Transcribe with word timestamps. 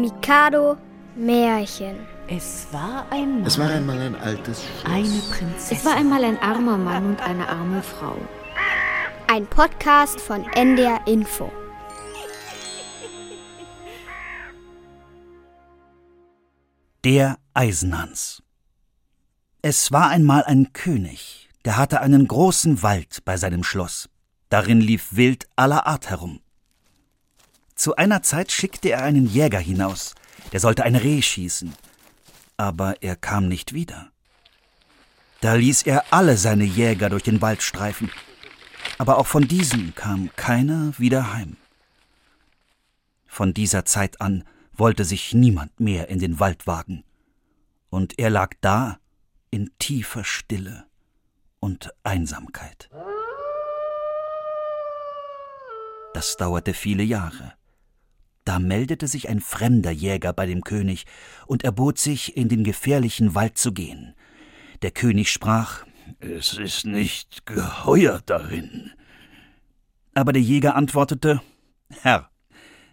Mikado 0.00 0.76
Märchen. 1.16 2.06
Es 2.28 2.68
war 2.70 3.10
einmal. 3.10 3.46
Es 3.48 3.58
war 3.58 3.68
einmal 3.68 3.98
ein 3.98 4.14
altes 4.14 4.62
Schloss. 4.62 4.84
Eine 4.84 5.18
Prinzessin. 5.28 5.76
Es 5.76 5.84
war 5.84 5.96
einmal 5.96 6.22
ein 6.22 6.38
armer 6.40 6.78
Mann 6.78 7.06
und 7.06 7.20
eine 7.20 7.48
arme 7.48 7.82
Frau. 7.82 8.16
Ein 9.26 9.44
Podcast 9.46 10.20
von 10.20 10.44
NDR 10.52 11.00
Info. 11.08 11.50
Der 17.04 17.38
Eisenhans. 17.54 18.42
Es 19.62 19.90
war 19.90 20.10
einmal 20.10 20.44
ein 20.44 20.72
König, 20.72 21.48
der 21.64 21.76
hatte 21.76 22.00
einen 22.00 22.28
großen 22.28 22.84
Wald 22.84 23.24
bei 23.24 23.36
seinem 23.36 23.64
Schloss. 23.64 24.08
Darin 24.48 24.80
lief 24.80 25.16
Wild 25.16 25.48
aller 25.56 25.88
Art 25.88 26.08
herum. 26.08 26.40
Zu 27.78 27.94
einer 27.94 28.24
Zeit 28.24 28.50
schickte 28.50 28.90
er 28.90 29.04
einen 29.04 29.28
Jäger 29.28 29.60
hinaus, 29.60 30.16
der 30.50 30.58
sollte 30.58 30.82
ein 30.82 30.96
Reh 30.96 31.22
schießen, 31.22 31.72
aber 32.56 33.04
er 33.04 33.14
kam 33.14 33.46
nicht 33.46 33.72
wieder. 33.72 34.10
Da 35.40 35.54
ließ 35.54 35.84
er 35.84 36.12
alle 36.12 36.36
seine 36.36 36.64
Jäger 36.64 37.08
durch 37.08 37.22
den 37.22 37.40
Wald 37.40 37.62
streifen, 37.62 38.10
aber 38.98 39.16
auch 39.16 39.28
von 39.28 39.46
diesen 39.46 39.94
kam 39.94 40.28
keiner 40.34 40.92
wieder 40.98 41.32
heim. 41.32 41.56
Von 43.28 43.54
dieser 43.54 43.84
Zeit 43.84 44.20
an 44.20 44.42
wollte 44.72 45.04
sich 45.04 45.32
niemand 45.32 45.78
mehr 45.78 46.08
in 46.08 46.18
den 46.18 46.40
Wald 46.40 46.66
wagen, 46.66 47.04
und 47.90 48.18
er 48.18 48.30
lag 48.30 48.54
da 48.60 48.98
in 49.52 49.70
tiefer 49.78 50.24
Stille 50.24 50.84
und 51.60 51.94
Einsamkeit. 52.02 52.90
Das 56.12 56.36
dauerte 56.36 56.74
viele 56.74 57.04
Jahre. 57.04 57.52
Da 58.48 58.58
meldete 58.58 59.08
sich 59.08 59.28
ein 59.28 59.40
fremder 59.40 59.90
Jäger 59.90 60.32
bei 60.32 60.46
dem 60.46 60.64
König 60.64 61.04
und 61.46 61.64
erbot 61.64 61.98
sich, 61.98 62.34
in 62.34 62.48
den 62.48 62.64
gefährlichen 62.64 63.34
Wald 63.34 63.58
zu 63.58 63.72
gehen. 63.74 64.14
Der 64.80 64.90
König 64.90 65.30
sprach 65.30 65.84
Es 66.18 66.54
ist 66.54 66.86
nicht 66.86 67.44
geheuer 67.44 68.22
darin. 68.24 68.92
Aber 70.14 70.32
der 70.32 70.40
Jäger 70.40 70.76
antwortete 70.76 71.42
Herr, 72.00 72.30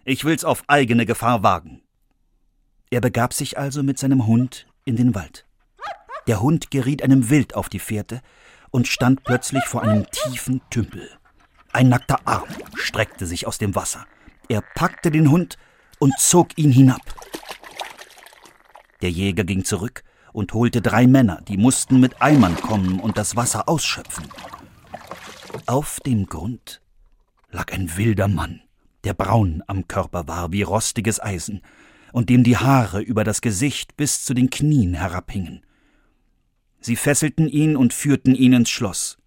ich 0.04 0.26
will's 0.26 0.44
auf 0.44 0.62
eigene 0.66 1.06
Gefahr 1.06 1.42
wagen. 1.42 1.80
Er 2.90 3.00
begab 3.00 3.32
sich 3.32 3.56
also 3.56 3.82
mit 3.82 3.98
seinem 3.98 4.26
Hund 4.26 4.66
in 4.84 4.96
den 4.96 5.14
Wald. 5.14 5.46
Der 6.26 6.42
Hund 6.42 6.70
geriet 6.70 7.02
einem 7.02 7.30
Wild 7.30 7.54
auf 7.54 7.70
die 7.70 7.78
Fährte 7.78 8.20
und 8.72 8.88
stand 8.88 9.24
plötzlich 9.24 9.64
vor 9.64 9.82
einem 9.82 10.04
tiefen 10.10 10.60
Tümpel. 10.68 11.08
Ein 11.72 11.88
nackter 11.88 12.20
Arm 12.26 12.48
streckte 12.74 13.24
sich 13.24 13.46
aus 13.46 13.56
dem 13.56 13.74
Wasser. 13.74 14.06
Er 14.48 14.62
packte 14.74 15.10
den 15.10 15.30
Hund 15.30 15.58
und 15.98 16.14
zog 16.18 16.56
ihn 16.56 16.70
hinab. 16.70 17.02
Der 19.02 19.10
Jäger 19.10 19.44
ging 19.44 19.64
zurück 19.64 20.04
und 20.32 20.52
holte 20.52 20.82
drei 20.82 21.06
Männer, 21.06 21.40
die 21.48 21.56
mussten 21.56 22.00
mit 22.00 22.20
Eimern 22.20 22.56
kommen 22.56 23.00
und 23.00 23.16
das 23.16 23.36
Wasser 23.36 23.68
ausschöpfen. 23.68 24.26
Auf 25.66 26.00
dem 26.00 26.26
Grund 26.26 26.80
lag 27.50 27.72
ein 27.72 27.96
wilder 27.96 28.28
Mann, 28.28 28.62
der 29.04 29.14
braun 29.14 29.62
am 29.66 29.88
Körper 29.88 30.28
war 30.28 30.52
wie 30.52 30.62
rostiges 30.62 31.20
Eisen 31.20 31.62
und 32.12 32.30
dem 32.30 32.44
die 32.44 32.56
Haare 32.56 33.00
über 33.00 33.24
das 33.24 33.40
Gesicht 33.40 33.96
bis 33.96 34.24
zu 34.24 34.34
den 34.34 34.50
Knien 34.50 34.94
herabhingen. 34.94 35.62
Sie 36.80 36.96
fesselten 36.96 37.48
ihn 37.48 37.76
und 37.76 37.92
führten 37.92 38.34
ihn 38.34 38.52
ins 38.52 38.70
Schloss. 38.70 39.18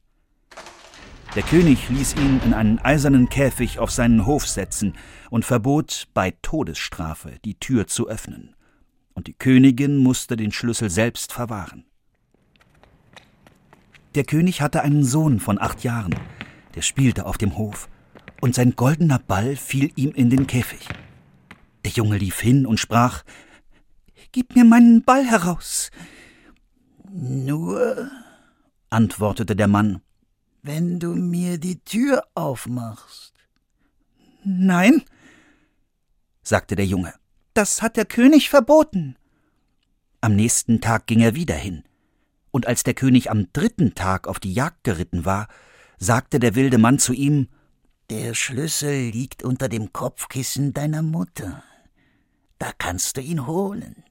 Der 1.35 1.44
König 1.44 1.89
ließ 1.89 2.16
ihn 2.16 2.41
in 2.44 2.55
einen 2.55 2.80
eisernen 2.80 3.30
Käfig 3.30 3.77
auf 3.77 3.91
seinen 3.91 4.25
Hof 4.25 4.47
setzen 4.47 4.95
und 5.30 5.45
verbot, 5.45 6.08
bei 6.16 6.33
Todesstrafe 6.41 7.38
die 7.45 7.59
Tür 7.59 7.86
zu 7.86 8.09
öffnen. 8.09 8.55
Und 9.13 9.27
die 9.27 9.36
Königin 9.36 9.97
musste 9.97 10.36
den 10.36 10.52
Schlüssel 10.52 10.89
selbst 10.89 11.31
verwahren. 11.31 11.86
Der 14.15 14.23
König 14.23 14.61
hatte 14.61 14.81
einen 14.81 15.04
Sohn 15.04 15.39
von 15.39 15.61
acht 15.61 15.83
Jahren, 15.83 16.15
der 16.73 16.81
spielte 16.81 17.27
auf 17.27 17.37
dem 17.37 17.58
Hof, 17.58 17.89
und 18.42 18.55
sein 18.55 18.75
goldener 18.75 19.20
Ball 19.20 19.55
fiel 19.55 19.92
ihm 19.95 20.11
in 20.11 20.31
den 20.31 20.48
Käfig. 20.48 20.87
Der 21.86 21.92
Junge 21.92 22.17
lief 22.17 22.39
hin 22.39 22.65
und 22.65 22.80
sprach 22.80 23.23
Gib 24.31 24.55
mir 24.55 24.65
meinen 24.65 25.04
Ball 25.04 25.25
heraus. 25.25 25.92
Nur, 27.11 28.09
antwortete 28.89 29.55
der 29.55 29.67
Mann, 29.67 30.02
wenn 30.61 30.99
du 30.99 31.15
mir 31.15 31.58
die 31.58 31.80
Tür 31.80 32.23
aufmachst. 32.36 33.33
Nein, 34.43 35.03
sagte 36.43 36.75
der 36.75 36.86
Junge, 36.86 37.14
das 37.53 37.81
hat 37.81 37.97
der 37.97 38.05
König 38.05 38.49
verboten. 38.49 39.15
Am 40.21 40.36
nächsten 40.36 40.81
Tag 40.81 41.08
ging 41.08 41.21
er 41.21 41.36
wieder 41.36 41.55
hin, 41.55 41.83
und 42.52 42.67
als 42.67 42.83
der 42.83 42.93
König 42.93 43.31
am 43.31 43.52
dritten 43.53 43.95
Tag 43.95 44.27
auf 44.27 44.39
die 44.39 44.53
Jagd 44.53 44.83
geritten 44.83 45.25
war, 45.25 45.48
sagte 45.98 46.39
der 46.39 46.55
wilde 46.55 46.77
Mann 46.77 46.99
zu 46.99 47.14
ihm 47.14 47.48
Der 48.09 48.33
Schlüssel 48.33 49.09
liegt 49.09 49.43
unter 49.43 49.69
dem 49.69 49.93
Kopfkissen 49.93 50.73
deiner 50.73 51.02
Mutter. 51.02 51.64
Da 52.58 52.71
kannst 52.77 53.17
du 53.17 53.21
ihn 53.21 53.45
holen. 53.48 54.03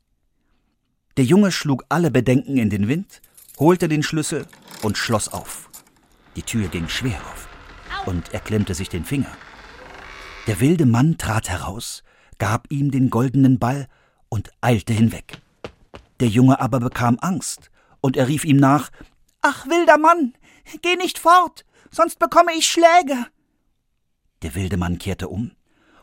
Der 1.17 1.25
Junge 1.25 1.51
schlug 1.51 1.85
alle 1.89 2.11
Bedenken 2.11 2.59
in 2.59 2.71
den 2.71 2.87
Wind, 2.87 3.21
holte 3.59 3.89
den 3.89 4.03
Schlüssel 4.03 4.47
und 4.83 4.97
schloss 4.97 5.29
auf. 5.29 5.68
Die 6.39 6.45
Tür 6.45 6.69
ging 6.69 6.89
schwer 6.89 7.21
auf, 7.33 7.49
und 8.07 8.33
er 8.33 8.39
klemmte 8.39 8.73
sich 8.73 8.89
den 8.89 9.05
Finger. 9.05 9.37
Der 10.47 10.61
wilde 10.61 10.87
Mann 10.87 11.19
trat 11.19 11.49
heraus, 11.49 12.05
gab 12.39 12.71
ihm 12.71 12.93
den 12.93 13.11
goldenen 13.11 13.59
Ball 13.59 13.89
und 14.29 14.53
eilte 14.61 14.93
hinweg. 14.93 15.41
Der 16.21 16.29
Junge 16.29 16.61
aber 16.61 16.79
bekam 16.79 17.19
Angst, 17.21 17.73
und 18.01 18.17
er 18.17 18.29
rief 18.29 18.45
ihm 18.45 18.57
nach 18.57 18.91
Ach, 19.43 19.67
wilder 19.67 19.99
Mann, 19.99 20.33
geh 20.81 20.95
nicht 20.95 21.19
fort, 21.19 21.65
sonst 21.91 22.21
bekomme 22.21 22.53
ich 22.57 22.69
Schläge. 22.69 23.27
Der 24.43 24.55
wilde 24.55 24.77
Mann 24.77 25.01
kehrte 25.01 25.27
um, 25.27 25.51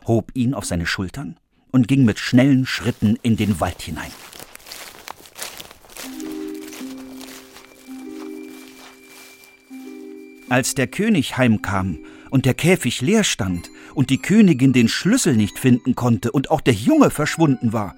hob 0.06 0.32
ihn 0.34 0.52
auf 0.52 0.66
seine 0.66 0.84
Schultern 0.84 1.40
und 1.72 1.88
ging 1.88 2.04
mit 2.04 2.18
schnellen 2.18 2.66
Schritten 2.66 3.18
in 3.22 3.38
den 3.38 3.58
Wald 3.58 3.80
hinein. 3.80 4.12
Als 10.48 10.74
der 10.74 10.86
König 10.86 11.36
heimkam 11.36 11.98
und 12.30 12.44
der 12.44 12.54
Käfig 12.54 13.00
leer 13.00 13.24
stand 13.24 13.70
und 13.94 14.10
die 14.10 14.18
Königin 14.18 14.72
den 14.72 14.88
Schlüssel 14.88 15.36
nicht 15.36 15.58
finden 15.58 15.96
konnte 15.96 16.30
und 16.30 16.50
auch 16.50 16.60
der 16.60 16.74
Junge 16.74 17.10
verschwunden 17.10 17.72
war, 17.72 17.96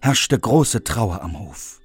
herrschte 0.00 0.38
große 0.38 0.84
Trauer 0.84 1.22
am 1.22 1.38
Hof. 1.38 1.80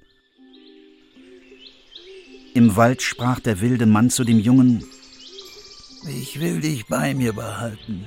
Im 2.54 2.76
Wald 2.76 3.00
sprach 3.00 3.40
der 3.40 3.62
wilde 3.62 3.86
Mann 3.86 4.10
zu 4.10 4.24
dem 4.24 4.38
Jungen 4.38 4.84
Ich 6.06 6.38
will 6.38 6.60
dich 6.60 6.86
bei 6.86 7.14
mir 7.14 7.32
behalten, 7.32 8.06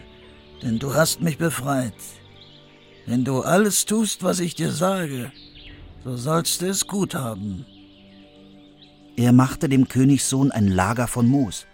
denn 0.61 0.77
du 0.77 0.93
hast 0.93 1.21
mich 1.21 1.39
befreit. 1.39 1.95
Wenn 3.07 3.25
du 3.25 3.41
alles 3.41 3.85
tust, 3.85 4.21
was 4.21 4.39
ich 4.39 4.53
dir 4.53 4.71
sage, 4.71 5.31
so 6.03 6.15
sollst 6.15 6.61
du 6.61 6.67
es 6.67 6.85
gut 6.85 7.15
haben. 7.15 7.65
Er 9.15 9.31
machte 9.31 9.69
dem 9.69 9.87
Königssohn 9.87 10.51
ein 10.51 10.67
Lager 10.67 11.07
von 11.07 11.27
Moos, 11.27 11.65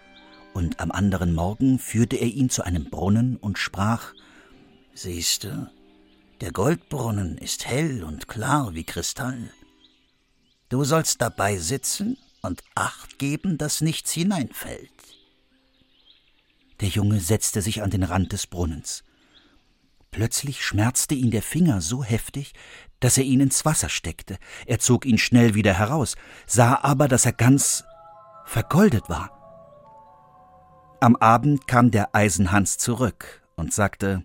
und 0.54 0.80
am 0.80 0.92
anderen 0.92 1.34
Morgen 1.34 1.80
führte 1.80 2.16
er 2.16 2.28
ihn 2.28 2.50
zu 2.50 2.64
einem 2.64 2.90
Brunnen 2.90 3.38
und 3.38 3.58
sprach 3.58 4.14
Siehst 4.94 5.46
du, 5.46 5.72
der 6.42 6.52
Goldbrunnen 6.52 7.38
ist 7.38 7.66
hell 7.66 8.04
und 8.04 8.28
klar 8.28 8.74
wie 8.74 8.84
Kristall. 8.84 9.52
Du 10.70 10.84
sollst 10.84 11.22
dabei 11.22 11.58
sitzen 11.58 12.18
und 12.42 12.64
Acht 12.76 13.20
geben, 13.20 13.58
dass 13.58 13.82
nichts 13.82 14.12
hineinfällt. 14.12 14.90
Der 16.80 16.90
Junge 16.90 17.20
setzte 17.20 17.62
sich 17.62 17.84
an 17.84 17.92
den 17.92 18.04
Rand 18.04 18.32
des 18.34 18.48
Brunnens. 18.48 19.04
Plötzlich 20.10 20.66
schmerzte 20.66 21.16
ihn 21.16 21.32
der 21.32 21.44
Finger 21.44 21.80
so 21.80 22.04
heftig, 22.04 22.54
dass 23.00 23.18
er 23.18 23.24
ihn 23.24 23.40
ins 23.40 23.64
Wasser 23.64 23.88
steckte. 23.88 24.38
Er 24.66 24.80
zog 24.80 25.06
ihn 25.06 25.18
schnell 25.18 25.54
wieder 25.54 25.74
heraus, 25.74 26.16
sah 26.48 26.80
aber, 26.82 27.08
dass 27.08 27.26
er 27.26 27.34
ganz 27.34 27.84
vergoldet 28.46 29.08
war. 29.10 29.41
Am 31.04 31.16
Abend 31.16 31.66
kam 31.66 31.90
der 31.90 32.14
Eisenhans 32.14 32.78
zurück 32.78 33.42
und 33.56 33.74
sagte 33.74 34.24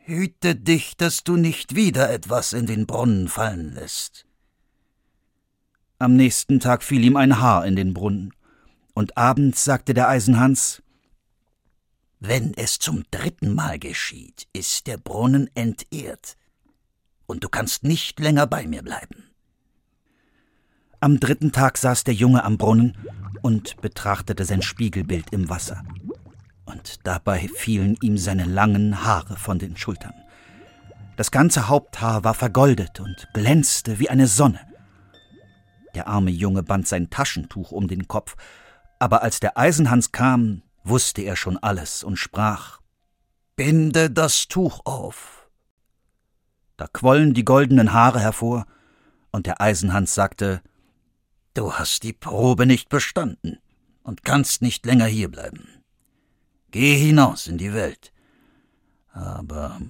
Hüte 0.00 0.56
dich, 0.56 0.96
dass 0.96 1.22
du 1.22 1.36
nicht 1.36 1.76
wieder 1.76 2.10
etwas 2.10 2.54
in 2.54 2.66
den 2.66 2.86
Brunnen 2.86 3.28
fallen 3.28 3.72
lässt. 3.72 4.26
Am 6.00 6.16
nächsten 6.16 6.58
Tag 6.58 6.82
fiel 6.82 7.04
ihm 7.04 7.16
ein 7.16 7.40
Haar 7.40 7.64
in 7.64 7.76
den 7.76 7.94
Brunnen, 7.94 8.34
und 8.94 9.16
abends 9.16 9.62
sagte 9.62 9.94
der 9.94 10.08
Eisenhans 10.08 10.82
Wenn 12.18 12.52
es 12.54 12.80
zum 12.80 13.04
dritten 13.12 13.54
Mal 13.54 13.78
geschieht, 13.78 14.48
ist 14.52 14.88
der 14.88 14.96
Brunnen 14.96 15.48
entehrt, 15.54 16.36
und 17.26 17.44
du 17.44 17.48
kannst 17.48 17.84
nicht 17.84 18.18
länger 18.18 18.48
bei 18.48 18.66
mir 18.66 18.82
bleiben. 18.82 19.30
Am 20.98 21.20
dritten 21.20 21.52
Tag 21.52 21.78
saß 21.78 22.02
der 22.02 22.14
Junge 22.14 22.42
am 22.42 22.58
Brunnen 22.58 22.98
und 23.40 23.80
betrachtete 23.80 24.44
sein 24.44 24.62
Spiegelbild 24.62 25.32
im 25.32 25.48
Wasser. 25.48 25.84
Und 26.68 27.06
dabei 27.06 27.48
fielen 27.56 27.96
ihm 28.02 28.18
seine 28.18 28.44
langen 28.44 29.02
Haare 29.02 29.36
von 29.36 29.58
den 29.58 29.76
Schultern. 29.76 30.12
Das 31.16 31.30
ganze 31.30 31.68
Haupthaar 31.68 32.24
war 32.24 32.34
vergoldet 32.34 33.00
und 33.00 33.26
glänzte 33.32 33.98
wie 33.98 34.10
eine 34.10 34.26
Sonne. 34.26 34.60
Der 35.94 36.08
arme 36.08 36.30
Junge 36.30 36.62
band 36.62 36.86
sein 36.86 37.08
Taschentuch 37.08 37.72
um 37.72 37.88
den 37.88 38.06
Kopf, 38.06 38.36
aber 38.98 39.22
als 39.22 39.40
der 39.40 39.56
Eisenhans 39.56 40.12
kam, 40.12 40.62
wusste 40.84 41.22
er 41.22 41.36
schon 41.36 41.56
alles 41.56 42.04
und 42.04 42.16
sprach 42.16 42.80
Binde 43.56 44.10
das 44.10 44.46
Tuch 44.46 44.82
auf. 44.84 45.48
Da 46.76 46.86
quollen 46.86 47.32
die 47.32 47.44
goldenen 47.46 47.94
Haare 47.94 48.20
hervor, 48.20 48.66
und 49.30 49.46
der 49.46 49.60
Eisenhans 49.60 50.14
sagte 50.14 50.60
Du 51.54 51.72
hast 51.72 52.02
die 52.02 52.12
Probe 52.12 52.66
nicht 52.66 52.90
bestanden 52.90 53.58
und 54.02 54.22
kannst 54.22 54.60
nicht 54.60 54.84
länger 54.84 55.06
hierbleiben. 55.06 55.77
Geh 56.70 56.96
hinaus 56.96 57.46
in 57.46 57.58
die 57.58 57.72
Welt. 57.72 58.12
Aber 59.12 59.80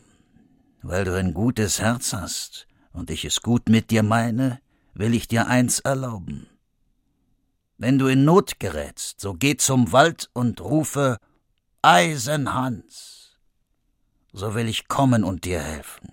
weil 0.82 1.04
du 1.04 1.14
ein 1.14 1.34
gutes 1.34 1.80
Herz 1.80 2.12
hast 2.12 2.66
und 2.92 3.10
ich 3.10 3.24
es 3.24 3.42
gut 3.42 3.68
mit 3.68 3.90
dir 3.90 4.02
meine, 4.02 4.60
will 4.94 5.14
ich 5.14 5.28
dir 5.28 5.48
eins 5.48 5.80
erlauben. 5.80 6.46
Wenn 7.78 7.98
du 7.98 8.06
in 8.06 8.24
Not 8.24 8.58
gerätst, 8.60 9.20
so 9.20 9.34
geh 9.34 9.56
zum 9.56 9.92
Wald 9.92 10.30
und 10.32 10.60
rufe 10.60 11.18
Eisenhans. 11.82 13.38
So 14.32 14.54
will 14.54 14.68
ich 14.68 14.88
kommen 14.88 15.24
und 15.24 15.44
dir 15.44 15.60
helfen. 15.60 16.12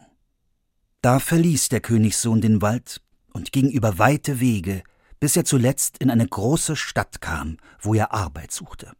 Da 1.01 1.19
verließ 1.19 1.69
der 1.69 1.81
Königssohn 1.81 2.41
den 2.41 2.61
Wald 2.61 3.01
und 3.33 3.51
ging 3.51 3.69
über 3.69 3.99
weite 3.99 4.39
Wege, 4.39 4.83
bis 5.19 5.35
er 5.35 5.45
zuletzt 5.45 5.99
in 5.99 6.09
eine 6.09 6.27
große 6.27 6.75
Stadt 6.75 7.21
kam, 7.21 7.57
wo 7.79 7.93
er 7.93 8.13
Arbeit 8.13 8.51
suchte. 8.51 8.91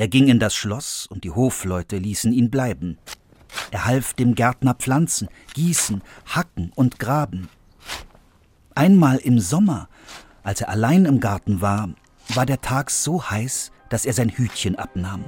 Er 0.00 0.08
ging 0.08 0.28
in 0.28 0.38
das 0.38 0.54
Schloss, 0.54 1.06
und 1.10 1.24
die 1.24 1.30
Hofleute 1.30 1.98
ließen 1.98 2.32
ihn 2.32 2.50
bleiben. 2.50 2.96
Er 3.70 3.84
half 3.84 4.14
dem 4.14 4.34
Gärtner 4.34 4.72
pflanzen, 4.72 5.28
gießen, 5.52 6.00
hacken 6.24 6.72
und 6.74 6.98
graben. 6.98 7.50
Einmal 8.74 9.18
im 9.18 9.38
Sommer, 9.38 9.90
als 10.42 10.62
er 10.62 10.70
allein 10.70 11.04
im 11.04 11.20
Garten 11.20 11.60
war, 11.60 11.90
war 12.30 12.46
der 12.46 12.62
Tag 12.62 12.90
so 12.90 13.28
heiß, 13.28 13.72
dass 13.90 14.06
er 14.06 14.14
sein 14.14 14.30
Hütchen 14.30 14.76
abnahm. 14.76 15.22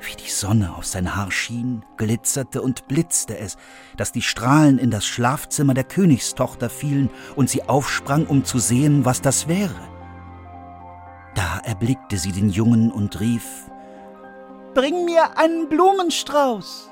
Wie 0.00 0.16
die 0.16 0.32
Sonne 0.32 0.74
auf 0.74 0.86
sein 0.86 1.14
Haar 1.14 1.30
schien, 1.30 1.84
glitzerte 1.96 2.60
und 2.60 2.88
blitzte 2.88 3.38
es, 3.38 3.56
dass 3.96 4.10
die 4.10 4.22
Strahlen 4.22 4.78
in 4.78 4.90
das 4.90 5.06
Schlafzimmer 5.06 5.74
der 5.74 5.84
Königstochter 5.84 6.68
fielen 6.68 7.08
und 7.36 7.48
sie 7.48 7.62
aufsprang, 7.62 8.26
um 8.26 8.44
zu 8.44 8.58
sehen, 8.58 9.04
was 9.04 9.22
das 9.22 9.46
wäre. 9.46 9.93
Da 11.44 11.58
erblickte 11.58 12.16
sie 12.16 12.32
den 12.32 12.48
Jungen 12.48 12.90
und 12.90 13.20
rief 13.20 13.70
Bring 14.72 15.04
mir 15.04 15.36
einen 15.36 15.68
Blumenstrauß. 15.68 16.90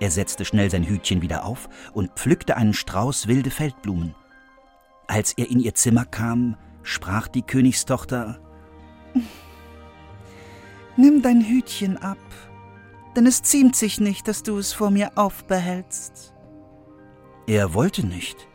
Er 0.00 0.10
setzte 0.10 0.44
schnell 0.44 0.72
sein 0.72 0.82
Hütchen 0.82 1.22
wieder 1.22 1.44
auf 1.44 1.68
und 1.92 2.10
pflückte 2.16 2.56
einen 2.56 2.74
Strauß 2.74 3.28
wilde 3.28 3.52
Feldblumen. 3.52 4.16
Als 5.06 5.34
er 5.34 5.48
in 5.48 5.60
ihr 5.60 5.72
Zimmer 5.76 6.04
kam, 6.04 6.56
sprach 6.82 7.28
die 7.28 7.42
Königstochter 7.42 8.40
Nimm 10.96 11.22
dein 11.22 11.42
Hütchen 11.42 11.98
ab, 11.98 12.18
denn 13.14 13.26
es 13.26 13.40
ziemt 13.40 13.76
sich 13.76 14.00
nicht, 14.00 14.26
dass 14.26 14.42
du 14.42 14.58
es 14.58 14.72
vor 14.72 14.90
mir 14.90 15.12
aufbehältst. 15.14 16.34
Er 17.46 17.72
wollte 17.72 18.04
nicht. 18.04 18.48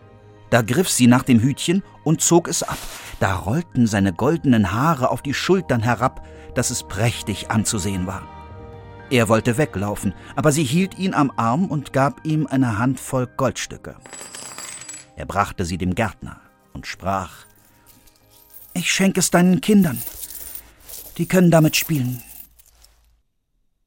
Da 0.52 0.62
griff 0.62 0.90
sie 0.90 1.08
nach 1.08 1.24
dem 1.24 1.40
Hütchen 1.40 1.82
und 2.04 2.22
zog 2.22 2.48
es 2.48 2.62
ab. 2.62 2.78
Da 3.20 3.36
rollten 3.36 3.88
seine 3.88 4.14
goldenen 4.14 4.74
Haare 4.74 5.10
auf 5.10 5.22
die 5.22 5.34
Schultern 5.34 5.82
herab, 5.82 6.28
dass 6.56 6.70
es 6.70 6.84
prächtig 6.84 7.50
anzusehen 7.50 8.06
war. 8.06 8.28
Er 9.10 9.30
wollte 9.30 9.58
weglaufen, 9.58 10.14
aber 10.36 10.52
sie 10.52 10.64
hielt 10.64 10.98
ihn 11.00 11.14
am 11.14 11.32
Arm 11.38 11.66
und 11.66 11.94
gab 11.94 12.26
ihm 12.26 12.48
eine 12.48 12.78
Handvoll 12.78 13.28
Goldstücke. 13.28 13.96
Er 15.16 15.26
brachte 15.26 15.66
sie 15.66 15.78
dem 15.78 15.96
Gärtner 15.96 16.42
und 16.74 16.86
sprach 16.86 17.46
Ich 18.74 18.92
schenke 18.92 19.22
es 19.22 19.32
deinen 19.32 19.62
Kindern. 19.62 20.02
Die 21.18 21.28
können 21.28 21.52
damit 21.52 21.78
spielen. 21.78 22.22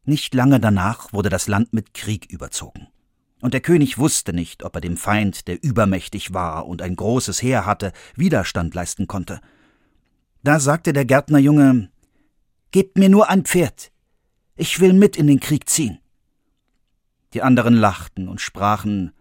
Nicht 0.05 0.35
lange 0.35 0.61
danach 0.61 1.13
wurde 1.13 1.29
das 1.29 1.47
Land 1.47 1.73
mit 1.75 1.93
Krieg 1.93 2.31
überzogen. 2.31 2.89
Und 3.45 3.53
der 3.53 3.61
König 3.61 3.99
wusste 3.99 4.33
nicht, 4.33 4.63
ob 4.63 4.75
er 4.75 4.81
dem 4.81 4.97
Feind, 4.97 5.49
der 5.49 5.63
übermächtig 5.63 6.33
war 6.33 6.67
und 6.67 6.81
ein 6.81 6.97
großes 6.97 7.43
Heer 7.43 7.67
hatte, 7.67 7.93
Widerstand 8.17 8.75
leisten 8.75 9.07
konnte. 9.07 9.43
Da 10.43 10.59
sagte 10.59 10.95
der 10.95 11.05
Gärtnerjunge 11.05 11.91
Gebt 12.71 12.97
mir 12.97 13.11
nur 13.11 13.29
ein 13.29 13.45
Pferd, 13.45 13.93
ich 14.57 14.81
will 14.81 14.95
mit 14.95 15.19
in 15.19 15.27
den 15.27 15.41
Krieg 15.41 15.69
ziehen. 15.69 15.99
Die 17.35 17.43
anderen 17.43 17.75
lachten 17.75 18.29
und 18.29 18.41
sprachen 18.41 19.13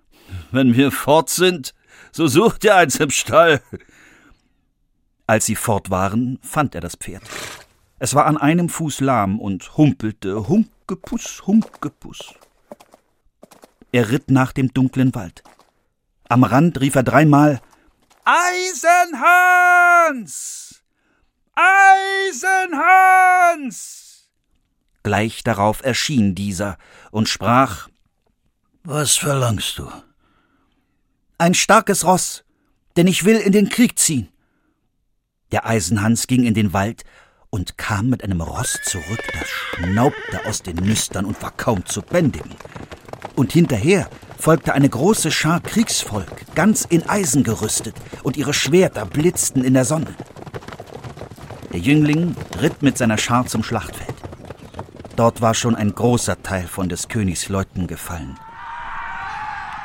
Wenn 0.51 0.73
wir 0.73 0.93
fort 0.93 1.29
sind, 1.29 1.73
so 2.13 2.25
sucht 2.27 2.63
ihr 2.63 2.77
eins 2.77 2.95
im 3.01 3.09
Stall. 3.09 3.61
Als 5.27 5.47
sie 5.47 5.55
fort 5.55 5.89
waren, 5.89 6.39
fand 6.41 6.75
er 6.75 6.81
das 6.81 6.95
Pferd. 6.95 7.23
Es 7.99 8.15
war 8.15 8.27
an 8.27 8.37
einem 8.37 8.69
Fuß 8.69 9.01
lahm 9.01 9.41
und 9.41 9.75
humpelte 9.75 10.47
Hunkepuss, 10.47 11.45
Hunkepuss. 11.45 12.35
Er 13.93 14.09
ritt 14.09 14.29
nach 14.31 14.51
dem 14.51 14.73
dunklen 14.73 15.15
Wald. 15.15 15.43
Am 16.27 16.43
Rand 16.43 16.81
rief 16.81 16.95
er 16.95 17.03
dreimal 17.03 17.61
Eisenhans! 18.25 19.61
Eisenhans! 22.33 24.31
Gleich 25.03 25.43
darauf 25.43 25.83
erschien 25.83 26.33
dieser 26.33 26.79
und 27.11 27.29
sprach 27.29 27.87
Was 28.83 29.15
verlangst 29.15 29.77
du? 29.77 29.87
Ein 31.37 31.53
starkes 31.53 32.03
Ross, 32.03 32.43
denn 32.95 33.05
ich 33.05 33.25
will 33.25 33.37
in 33.37 33.51
den 33.51 33.69
Krieg 33.69 33.99
ziehen. 33.99 34.29
Der 35.51 35.67
Eisenhans 35.67 36.25
ging 36.25 36.45
in 36.45 36.55
den 36.55 36.73
Wald 36.73 37.03
und 37.51 37.77
kam 37.77 38.09
mit 38.09 38.23
einem 38.23 38.41
Ross 38.41 38.79
zurück, 38.85 39.21
das 39.33 39.47
schnaubte 39.47 40.45
aus 40.47 40.63
den 40.63 40.77
Nüstern 40.77 41.25
und 41.25 41.39
war 41.43 41.51
kaum 41.51 41.85
zu 41.85 42.01
bändigen. 42.01 42.55
Und 43.35 43.51
hinterher 43.51 44.09
folgte 44.37 44.73
eine 44.73 44.89
große 44.89 45.31
Schar 45.31 45.59
Kriegsvolk, 45.61 46.53
ganz 46.55 46.85
in 46.85 47.07
Eisen 47.09 47.43
gerüstet, 47.43 47.95
und 48.23 48.37
ihre 48.37 48.53
Schwerter 48.53 49.05
blitzten 49.05 49.63
in 49.63 49.73
der 49.73 49.85
Sonne. 49.85 50.13
Der 51.71 51.79
Jüngling 51.79 52.35
ritt 52.61 52.83
mit 52.83 52.97
seiner 52.97 53.17
Schar 53.17 53.47
zum 53.47 53.63
Schlachtfeld. 53.63 54.13
Dort 55.15 55.41
war 55.41 55.53
schon 55.53 55.75
ein 55.75 55.93
großer 55.93 56.41
Teil 56.43 56.67
von 56.67 56.89
des 56.89 57.07
Königs 57.07 57.49
Leuten 57.49 57.87
gefallen. 57.87 58.37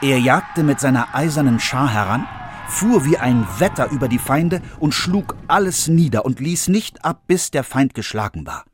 Er 0.03 0.19
jagte 0.19 0.63
mit 0.63 0.81
seiner 0.81 1.15
eisernen 1.15 1.61
Schar 1.61 1.93
heran 1.93 2.27
fuhr 2.69 3.05
wie 3.05 3.17
ein 3.17 3.47
Wetter 3.59 3.91
über 3.91 4.09
die 4.09 4.19
Feinde 4.19 4.61
und 4.79 4.93
schlug 4.93 5.37
alles 5.49 5.89
nieder 5.89 6.25
und 6.25 6.41
ließ 6.41 6.69
nicht 6.69 7.05
ab, 7.05 7.23
bis 7.27 7.51
der 7.51 7.65
Feind 7.65 7.95
geschlagen 7.95 8.47
war. 8.47 8.65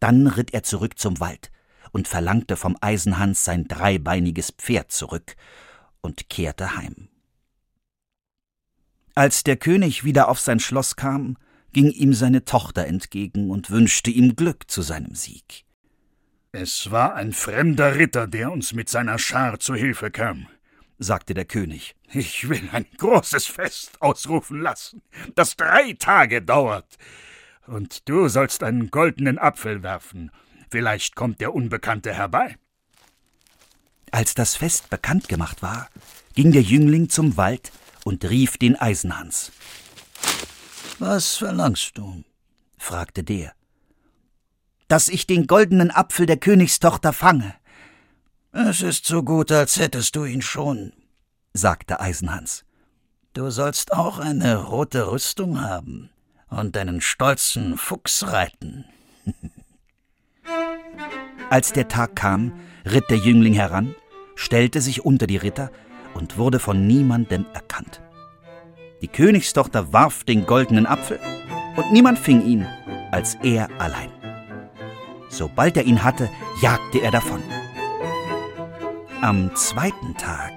Dann 0.00 0.26
ritt 0.26 0.54
er 0.54 0.62
zurück 0.62 0.98
zum 0.98 1.18
Wald 1.20 1.50
und 1.96 2.06
verlangte 2.06 2.56
vom 2.56 2.76
Eisenhans 2.82 3.42
sein 3.42 3.66
dreibeiniges 3.66 4.50
Pferd 4.50 4.92
zurück 4.92 5.34
und 6.02 6.28
kehrte 6.28 6.76
heim. 6.76 7.08
Als 9.14 9.44
der 9.44 9.56
König 9.56 10.04
wieder 10.04 10.28
auf 10.28 10.38
sein 10.38 10.60
Schloss 10.60 10.96
kam, 10.96 11.38
ging 11.72 11.90
ihm 11.90 12.12
seine 12.12 12.44
Tochter 12.44 12.86
entgegen 12.86 13.50
und 13.50 13.70
wünschte 13.70 14.10
ihm 14.10 14.36
Glück 14.36 14.70
zu 14.70 14.82
seinem 14.82 15.14
Sieg. 15.14 15.64
Es 16.52 16.90
war 16.90 17.14
ein 17.14 17.32
fremder 17.32 17.96
Ritter, 17.96 18.26
der 18.26 18.52
uns 18.52 18.74
mit 18.74 18.90
seiner 18.90 19.18
Schar 19.18 19.58
zu 19.58 19.74
Hilfe 19.74 20.10
kam 20.10 20.48
sagte 20.98 21.34
der 21.34 21.44
König. 21.44 21.94
Ich 22.12 22.48
will 22.48 22.68
ein 22.72 22.86
großes 22.96 23.46
Fest 23.46 24.00
ausrufen 24.00 24.60
lassen, 24.60 25.02
das 25.34 25.56
drei 25.56 25.94
Tage 25.94 26.42
dauert. 26.42 26.96
Und 27.66 28.08
du 28.08 28.28
sollst 28.28 28.62
einen 28.62 28.90
goldenen 28.90 29.38
Apfel 29.38 29.82
werfen. 29.82 30.30
Vielleicht 30.70 31.14
kommt 31.14 31.40
der 31.40 31.54
Unbekannte 31.54 32.12
herbei. 32.12 32.56
Als 34.10 34.34
das 34.34 34.56
Fest 34.56 34.90
bekannt 34.90 35.28
gemacht 35.28 35.62
war, 35.62 35.88
ging 36.34 36.52
der 36.52 36.62
Jüngling 36.62 37.08
zum 37.08 37.36
Wald 37.36 37.72
und 38.04 38.24
rief 38.24 38.56
den 38.56 38.76
Eisenhans. 38.76 39.52
Was 40.98 41.36
verlangst 41.36 41.98
du? 41.98 42.24
fragte 42.78 43.22
der. 43.22 43.52
Dass 44.88 45.08
ich 45.08 45.26
den 45.26 45.46
goldenen 45.46 45.90
Apfel 45.90 46.26
der 46.26 46.36
Königstochter 46.36 47.12
fange, 47.12 47.54
es 48.58 48.80
ist 48.80 49.04
so 49.04 49.22
gut, 49.22 49.52
als 49.52 49.78
hättest 49.78 50.16
du 50.16 50.24
ihn 50.24 50.40
schon, 50.40 50.94
sagte 51.52 52.00
Eisenhans. 52.00 52.64
Du 53.34 53.50
sollst 53.50 53.92
auch 53.92 54.18
eine 54.18 54.56
rote 54.56 55.10
Rüstung 55.10 55.60
haben 55.60 56.08
und 56.48 56.74
deinen 56.74 57.02
stolzen 57.02 57.76
Fuchs 57.76 58.26
reiten. 58.26 58.86
Als 61.50 61.72
der 61.72 61.88
Tag 61.88 62.16
kam, 62.16 62.52
ritt 62.84 63.10
der 63.10 63.18
Jüngling 63.18 63.54
heran, 63.54 63.94
stellte 64.34 64.80
sich 64.80 65.04
unter 65.04 65.26
die 65.26 65.36
Ritter 65.36 65.70
und 66.14 66.38
wurde 66.38 66.58
von 66.58 66.86
niemandem 66.86 67.46
erkannt. 67.54 68.00
Die 69.02 69.08
Königstochter 69.08 69.92
warf 69.92 70.24
den 70.24 70.46
goldenen 70.46 70.86
Apfel 70.86 71.20
und 71.76 71.92
niemand 71.92 72.18
fing 72.18 72.44
ihn 72.44 72.66
als 73.12 73.36
er 73.42 73.68
allein. 73.78 74.10
Sobald 75.28 75.76
er 75.76 75.84
ihn 75.84 76.02
hatte, 76.02 76.28
jagte 76.60 77.00
er 77.00 77.10
davon. 77.10 77.42
Am 79.20 79.54
zweiten 79.54 80.14
Tag 80.16 80.52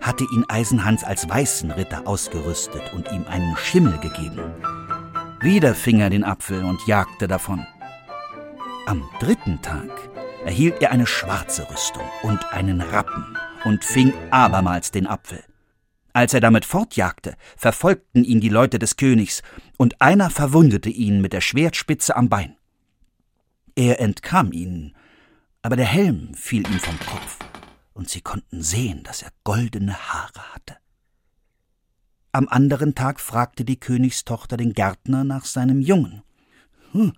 hatte 0.00 0.24
ihn 0.24 0.44
Eisenhans 0.48 1.04
als 1.04 1.28
weißen 1.28 1.70
Ritter 1.70 2.06
ausgerüstet 2.06 2.92
und 2.94 3.10
ihm 3.12 3.24
einen 3.28 3.56
Schimmel 3.56 3.98
gegeben. 3.98 4.40
Wieder 5.40 5.74
fing 5.74 6.00
er 6.00 6.10
den 6.10 6.24
Apfel 6.24 6.64
und 6.64 6.86
jagte 6.86 7.28
davon. 7.28 7.66
Am 8.88 9.06
dritten 9.20 9.60
Tag 9.60 9.90
erhielt 10.46 10.80
er 10.80 10.92
eine 10.92 11.06
schwarze 11.06 11.68
Rüstung 11.70 12.08
und 12.22 12.42
einen 12.54 12.80
Rappen 12.80 13.36
und 13.66 13.84
fing 13.84 14.14
abermals 14.30 14.90
den 14.90 15.06
Apfel. 15.06 15.44
Als 16.14 16.32
er 16.32 16.40
damit 16.40 16.64
fortjagte, 16.64 17.36
verfolgten 17.54 18.24
ihn 18.24 18.40
die 18.40 18.48
Leute 18.48 18.78
des 18.78 18.96
Königs, 18.96 19.42
und 19.76 20.00
einer 20.00 20.30
verwundete 20.30 20.88
ihn 20.88 21.20
mit 21.20 21.34
der 21.34 21.42
Schwertspitze 21.42 22.16
am 22.16 22.30
Bein. 22.30 22.56
Er 23.74 24.00
entkam 24.00 24.52
ihnen, 24.52 24.96
aber 25.60 25.76
der 25.76 25.84
Helm 25.84 26.32
fiel 26.32 26.66
ihm 26.66 26.78
vom 26.78 26.98
Kopf, 27.00 27.40
und 27.92 28.08
sie 28.08 28.22
konnten 28.22 28.62
sehen, 28.62 29.02
dass 29.02 29.20
er 29.20 29.32
goldene 29.44 29.98
Haare 29.98 30.54
hatte. 30.54 30.78
Am 32.32 32.48
anderen 32.48 32.94
Tag 32.94 33.20
fragte 33.20 33.66
die 33.66 33.78
Königstochter 33.78 34.56
den 34.56 34.72
Gärtner 34.72 35.24
nach 35.24 35.44
seinem 35.44 35.82
Jungen. 35.82 36.22
Hm, 36.92 37.12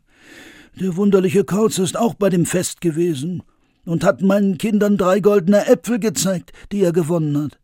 der 0.80 0.96
wunderliche 0.96 1.44
Kauz 1.44 1.78
ist 1.78 1.96
auch 1.96 2.14
bei 2.14 2.30
dem 2.30 2.46
Fest 2.46 2.80
gewesen 2.80 3.42
und 3.84 4.02
hat 4.02 4.22
meinen 4.22 4.58
Kindern 4.58 4.96
drei 4.96 5.20
goldene 5.20 5.66
Äpfel 5.66 5.98
gezeigt, 5.98 6.52
die 6.72 6.82
er 6.82 6.92
gewonnen 6.92 7.44
hat. 7.44 7.58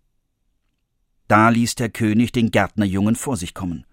Da 1.28 1.48
ließ 1.48 1.74
der 1.74 1.88
König 1.88 2.32
den 2.32 2.50
Gärtnerjungen 2.50 3.16
vor 3.16 3.36
sich 3.36 3.54
kommen. 3.54 3.84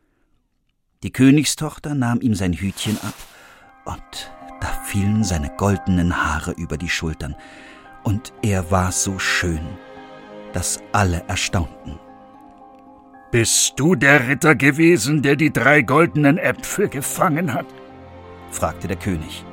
Die 1.02 1.12
Königstochter 1.12 1.96
nahm 1.96 2.22
ihm 2.22 2.36
sein 2.36 2.54
Hütchen 2.54 2.98
ab, 2.98 3.16
und 3.86 4.32
da 4.62 4.68
fielen 4.86 5.24
seine 5.24 5.50
goldenen 5.58 6.24
Haare 6.24 6.52
über 6.52 6.78
die 6.78 6.90
Schultern, 6.90 7.36
und 8.04 8.34
er 8.42 8.72
war 8.72 8.92
so 8.92 9.20
schön, 9.20 9.66
dass 10.54 10.80
alle 10.92 11.24
erstaunten. 11.28 12.00
Bist 13.32 13.74
du 13.78 13.96
der 13.96 14.28
Ritter 14.28 14.56
gewesen, 14.56 15.24
der 15.24 15.36
die 15.36 15.52
drei 15.52 15.82
goldenen 15.82 16.38
Äpfel 16.38 16.88
gefangen 16.88 17.54
hat? 17.54 17.66
Fragte 18.54 18.88
der 18.88 18.98
König. 18.98 19.46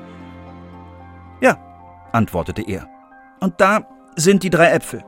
Ja, 1.41 1.57
antwortete 2.13 2.63
er. 2.63 2.89
Und 3.41 3.61
da 3.61 3.87
sind 4.17 4.43
die 4.43 4.51
drei 4.51 4.71
Äpfel 4.71 5.05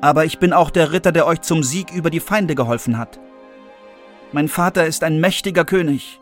aber 0.00 0.24
ich 0.24 0.38
bin 0.38 0.52
auch 0.52 0.70
der 0.70 0.92
Ritter, 0.92 1.12
der 1.12 1.26
euch 1.26 1.40
zum 1.40 1.62
Sieg 1.62 1.92
über 1.92 2.10
die 2.10 2.20
Feinde 2.20 2.54
geholfen 2.54 2.98
hat. 2.98 3.18
Mein 4.32 4.48
Vater 4.48 4.86
ist 4.86 5.02
ein 5.02 5.20
mächtiger 5.20 5.64
König, 5.64 6.20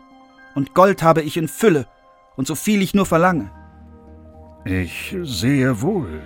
und 0.54 0.74
Gold 0.74 1.02
habe 1.02 1.22
ich 1.22 1.36
in 1.36 1.48
Fülle, 1.48 1.86
und 2.36 2.46
so 2.46 2.54
viel 2.54 2.82
ich 2.82 2.94
nur 2.94 3.06
verlange. 3.06 3.50
Ich 4.64 5.16
sehe 5.22 5.80
wohl, 5.82 6.22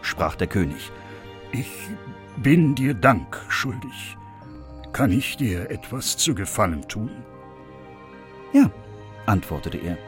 sprach 0.00 0.36
der 0.36 0.46
König. 0.46 0.90
Ich 1.52 1.70
bin 2.36 2.74
dir 2.74 2.94
Dank 2.94 3.38
schuldig. 3.48 4.16
Kann 4.92 5.10
ich 5.10 5.36
dir 5.36 5.70
etwas 5.70 6.16
zu 6.16 6.34
Gefallen 6.34 6.86
tun? 6.88 7.10
Ja, 8.52 8.70
antwortete 9.26 9.78
er. 9.78 9.98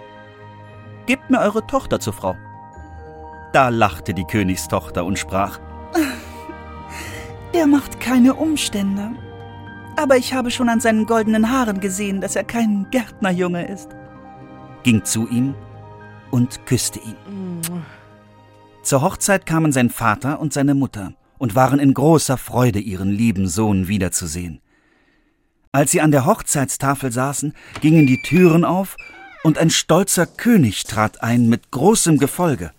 Gebt 1.06 1.30
mir 1.30 1.40
eure 1.40 1.66
Tochter 1.66 2.00
zur 2.00 2.12
Frau. 2.12 2.36
Da 3.52 3.68
lachte 3.68 4.14
die 4.14 4.24
Königstochter 4.24 5.04
und 5.04 5.18
sprach 5.18 5.60
er 7.52 7.66
macht 7.66 8.00
keine 8.00 8.34
Umstände. 8.34 9.12
Aber 9.96 10.16
ich 10.16 10.34
habe 10.34 10.50
schon 10.50 10.68
an 10.68 10.80
seinen 10.80 11.06
goldenen 11.06 11.50
Haaren 11.50 11.80
gesehen, 11.80 12.20
dass 12.20 12.34
er 12.36 12.44
kein 12.44 12.86
Gärtnerjunge 12.90 13.68
ist. 13.68 13.90
Ging 14.82 15.04
zu 15.04 15.28
ihm 15.28 15.54
und 16.30 16.66
küsste 16.66 16.98
ihn. 16.98 17.60
Zur 18.82 19.02
Hochzeit 19.02 19.46
kamen 19.46 19.72
sein 19.72 19.88
Vater 19.88 20.40
und 20.40 20.52
seine 20.52 20.74
Mutter 20.74 21.12
und 21.38 21.54
waren 21.54 21.78
in 21.78 21.94
großer 21.94 22.36
Freude, 22.36 22.80
ihren 22.80 23.10
lieben 23.10 23.46
Sohn 23.46 23.86
wiederzusehen. 23.86 24.60
Als 25.74 25.90
sie 25.90 26.00
an 26.00 26.12
der 26.12 26.24
Hochzeitstafel 26.24 27.10
saßen, 27.10 27.52
gingen 27.80 28.06
die 28.06 28.22
Türen 28.22 28.64
auf 28.64 28.96
und 29.42 29.58
ein 29.58 29.70
stolzer 29.70 30.24
König 30.24 30.84
trat 30.84 31.20
ein 31.20 31.48
mit 31.48 31.72
großem 31.72 32.18
Gefolge. 32.18 32.70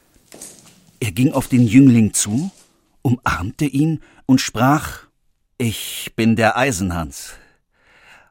Er 1.01 1.11
ging 1.11 1.33
auf 1.33 1.49
den 1.49 1.67
Jüngling 1.67 2.13
zu, 2.13 2.51
umarmte 3.01 3.65
ihn 3.65 4.01
und 4.27 4.39
sprach 4.39 5.07
Ich 5.57 6.13
bin 6.15 6.37
der 6.37 6.57
Eisenhans 6.57 7.33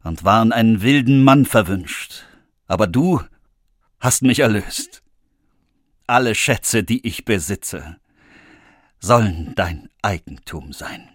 und 0.03 0.25
war 0.25 0.41
an 0.41 0.51
einen 0.51 0.81
wilden 0.81 1.23
Mann 1.23 1.45
verwünscht, 1.45 2.25
aber 2.67 2.87
du 2.87 3.21
hast 4.01 4.23
mich 4.23 4.39
erlöst. 4.39 5.03
Alle 6.07 6.35
Schätze, 6.35 6.85
die 6.85 7.07
ich 7.07 7.27
besitze, 7.27 7.99
sollen 8.99 9.53
dein 9.57 9.91
Eigentum 10.01 10.73
sein. 10.73 11.14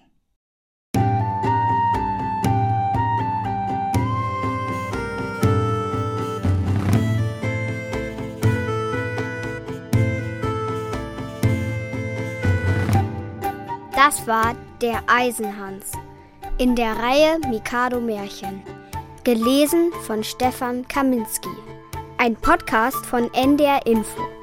Das 14.01 14.25
war 14.27 14.55
der 14.81 15.03
Eisenhans 15.07 15.91
in 16.57 16.73
der 16.73 16.95
Reihe 16.95 17.37
Mikado 17.49 17.99
Märchen. 17.99 18.63
Gelesen 19.25 19.91
von 20.07 20.23
Stefan 20.23 20.87
Kaminski. 20.87 21.49
Ein 22.17 22.37
Podcast 22.37 23.05
von 23.05 23.29
NDR 23.33 23.85
Info. 23.85 24.38